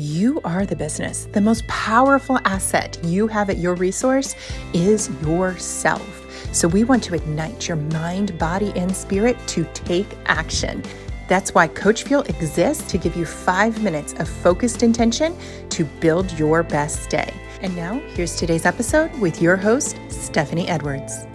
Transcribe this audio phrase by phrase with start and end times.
[0.00, 1.26] You are the business.
[1.32, 4.36] The most powerful asset you have at your resource
[4.72, 6.24] is yourself.
[6.54, 10.84] So, we want to ignite your mind, body, and spirit to take action.
[11.26, 15.36] That's why Coach Fuel exists to give you five minutes of focused intention
[15.70, 17.34] to build your best day.
[17.60, 21.26] And now, here's today's episode with your host, Stephanie Edwards.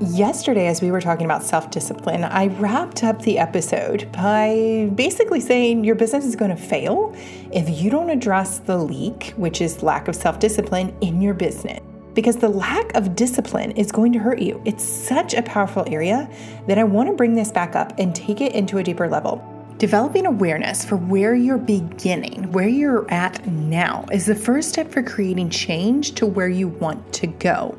[0.00, 5.38] Yesterday, as we were talking about self discipline, I wrapped up the episode by basically
[5.40, 7.14] saying your business is going to fail
[7.52, 11.78] if you don't address the leak, which is lack of self discipline in your business.
[12.12, 14.60] Because the lack of discipline is going to hurt you.
[14.64, 16.28] It's such a powerful area
[16.66, 19.48] that I want to bring this back up and take it into a deeper level.
[19.78, 25.04] Developing awareness for where you're beginning, where you're at now, is the first step for
[25.04, 27.78] creating change to where you want to go.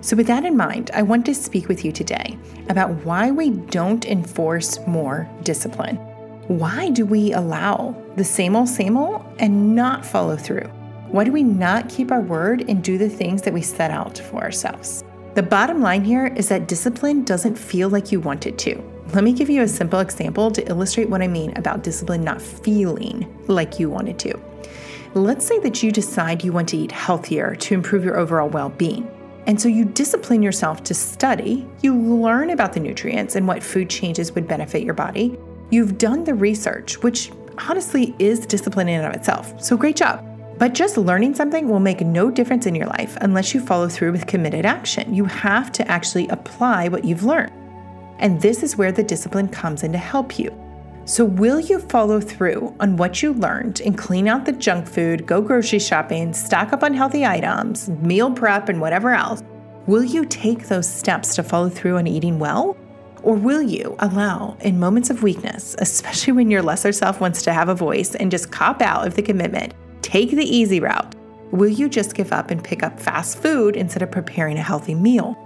[0.00, 3.50] So, with that in mind, I want to speak with you today about why we
[3.50, 5.96] don't enforce more discipline.
[6.48, 10.68] Why do we allow the same old, same old and not follow through?
[11.08, 14.18] Why do we not keep our word and do the things that we set out
[14.18, 15.04] for ourselves?
[15.34, 18.82] The bottom line here is that discipline doesn't feel like you want it to.
[19.12, 22.42] Let me give you a simple example to illustrate what I mean about discipline not
[22.42, 24.40] feeling like you wanted to.
[25.14, 28.70] Let's say that you decide you want to eat healthier to improve your overall well
[28.70, 29.08] being.
[29.46, 33.90] And so you discipline yourself to study, you learn about the nutrients and what food
[33.90, 35.38] changes would benefit your body.
[35.70, 37.30] You've done the research, which
[37.68, 39.62] honestly is discipline in and of itself.
[39.62, 40.24] So great job.
[40.58, 44.12] But just learning something will make no difference in your life unless you follow through
[44.12, 45.14] with committed action.
[45.14, 47.52] You have to actually apply what you've learned.
[48.20, 50.50] And this is where the discipline comes in to help you.
[51.06, 55.26] So, will you follow through on what you learned and clean out the junk food,
[55.26, 59.42] go grocery shopping, stock up on healthy items, meal prep, and whatever else?
[59.86, 62.74] Will you take those steps to follow through on eating well?
[63.22, 67.52] Or will you allow, in moments of weakness, especially when your lesser self wants to
[67.52, 71.14] have a voice and just cop out of the commitment, take the easy route?
[71.50, 74.94] Will you just give up and pick up fast food instead of preparing a healthy
[74.94, 75.36] meal?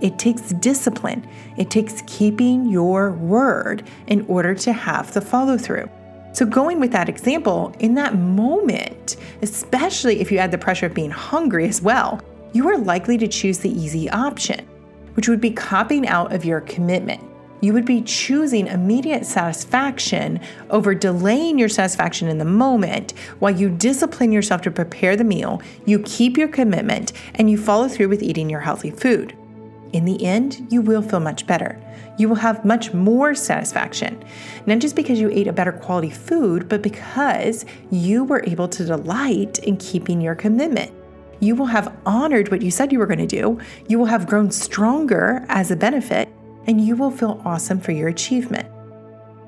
[0.00, 1.26] It takes discipline.
[1.56, 5.88] It takes keeping your word in order to have the follow through.
[6.32, 10.94] So, going with that example, in that moment, especially if you add the pressure of
[10.94, 12.20] being hungry as well,
[12.52, 14.64] you are likely to choose the easy option,
[15.14, 17.22] which would be copping out of your commitment.
[17.60, 20.40] You would be choosing immediate satisfaction
[20.70, 25.60] over delaying your satisfaction in the moment while you discipline yourself to prepare the meal,
[25.84, 29.36] you keep your commitment, and you follow through with eating your healthy food.
[29.92, 31.80] In the end, you will feel much better.
[32.18, 34.22] You will have much more satisfaction,
[34.66, 38.84] not just because you ate a better quality food, but because you were able to
[38.84, 40.92] delight in keeping your commitment.
[41.40, 44.26] You will have honored what you said you were going to do, you will have
[44.26, 46.28] grown stronger as a benefit,
[46.66, 48.68] and you will feel awesome for your achievement.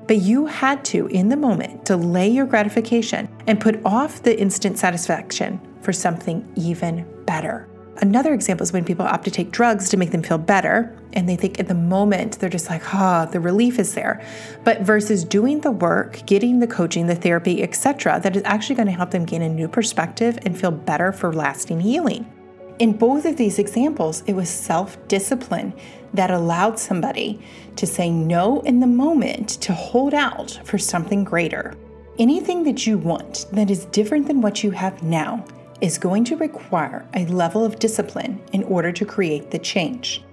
[0.07, 4.79] But you had to, in the moment, delay your gratification and put off the instant
[4.79, 7.67] satisfaction for something even better.
[7.97, 11.27] Another example is when people opt to take drugs to make them feel better, and
[11.27, 14.25] they think at the moment they're just like, ah, oh, the relief is there.
[14.63, 18.87] But versus doing the work, getting the coaching, the therapy, etc., that is actually going
[18.87, 22.31] to help them gain a new perspective and feel better for lasting healing.
[22.79, 25.73] In both of these examples, it was self discipline
[26.13, 27.39] that allowed somebody
[27.75, 31.75] to say no in the moment to hold out for something greater.
[32.17, 35.45] Anything that you want that is different than what you have now
[35.81, 40.23] is going to require a level of discipline in order to create the change.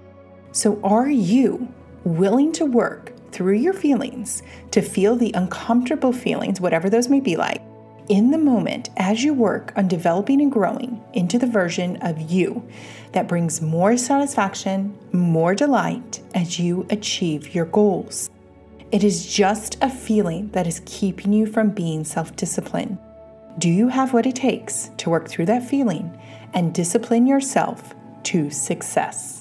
[0.51, 1.67] So, are you
[2.03, 7.35] willing to work through your feelings to feel the uncomfortable feelings, whatever those may be
[7.35, 7.61] like,
[8.09, 12.67] in the moment as you work on developing and growing into the version of you
[13.11, 18.29] that brings more satisfaction, more delight as you achieve your goals?
[18.91, 22.97] It is just a feeling that is keeping you from being self disciplined.
[23.59, 26.17] Do you have what it takes to work through that feeling
[26.53, 27.93] and discipline yourself
[28.23, 29.38] to success?